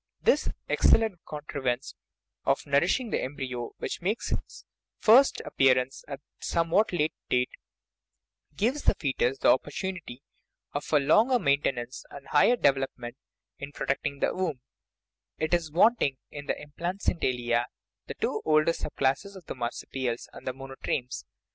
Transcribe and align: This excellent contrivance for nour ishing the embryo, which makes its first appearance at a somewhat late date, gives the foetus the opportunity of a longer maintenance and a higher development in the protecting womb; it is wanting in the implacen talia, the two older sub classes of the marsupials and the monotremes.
This 0.23 0.49
excellent 0.67 1.19
contrivance 1.27 1.93
for 2.43 2.55
nour 2.65 2.81
ishing 2.81 3.11
the 3.11 3.21
embryo, 3.21 3.73
which 3.77 4.01
makes 4.01 4.31
its 4.31 4.65
first 4.97 5.41
appearance 5.45 6.03
at 6.07 6.17
a 6.19 6.43
somewhat 6.43 6.91
late 6.91 7.13
date, 7.29 7.51
gives 8.55 8.81
the 8.81 8.95
foetus 8.95 9.37
the 9.37 9.51
opportunity 9.51 10.23
of 10.73 10.91
a 10.91 10.99
longer 10.99 11.37
maintenance 11.37 12.03
and 12.09 12.25
a 12.25 12.29
higher 12.29 12.55
development 12.55 13.15
in 13.59 13.69
the 13.69 13.73
protecting 13.77 14.19
womb; 14.23 14.61
it 15.37 15.53
is 15.53 15.71
wanting 15.71 16.17
in 16.31 16.47
the 16.47 16.55
implacen 16.55 17.21
talia, 17.21 17.67
the 18.07 18.15
two 18.15 18.41
older 18.43 18.73
sub 18.73 18.95
classes 18.95 19.35
of 19.35 19.45
the 19.45 19.53
marsupials 19.53 20.27
and 20.33 20.47
the 20.47 20.51
monotremes. 20.53 21.25